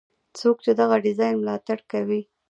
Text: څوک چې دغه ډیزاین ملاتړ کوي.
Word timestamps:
څوک 0.39 0.57
چې 0.65 0.71
دغه 0.79 0.95
ډیزاین 1.05 1.35
ملاتړ 1.41 1.79
کوي. 1.91 2.21